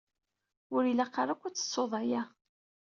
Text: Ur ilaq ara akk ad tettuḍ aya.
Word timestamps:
Ur 0.75 0.83
ilaq 0.91 1.13
ara 1.21 1.31
akk 1.35 1.43
ad 1.47 1.55
tettuḍ 1.55 1.91
aya. 2.01 2.23